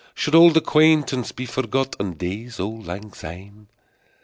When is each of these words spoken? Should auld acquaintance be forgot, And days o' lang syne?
Should 0.15 0.33
auld 0.33 0.57
acquaintance 0.57 1.31
be 1.31 1.45
forgot, 1.45 1.95
And 1.99 2.17
days 2.17 2.59
o' 2.59 2.67
lang 2.67 3.13
syne? 3.13 3.67